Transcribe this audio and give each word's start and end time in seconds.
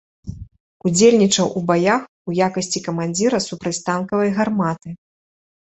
Удзельнічаў 0.89 1.51
у 1.61 1.61
баях 1.69 2.01
у 2.31 2.35
якасці 2.47 2.83
камандзіра 2.87 3.41
супрацьтанкавай 3.49 4.29
гарматы. 4.39 4.89